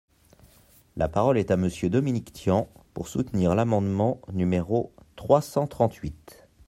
La 0.97 1.07
parole 1.09 1.37
est 1.37 1.51
à 1.51 1.57
Monsieur 1.57 1.87
Dominique 1.87 2.33
Tian, 2.33 2.67
pour 2.95 3.07
soutenir 3.07 3.53
l’amendement 3.53 4.19
numéro 4.33 4.95
trois 5.15 5.43
cent 5.43 5.67
trente-huit. 5.67 6.47